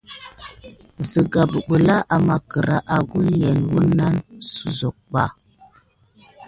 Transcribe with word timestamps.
Sigan 1.07 1.47
bibilà 1.53 1.95
amà 2.15 2.35
kera 2.49 2.77
akulin 2.97 3.59
kunane 3.71 4.21
zukuɓa 4.77 5.23
an. 5.27 5.31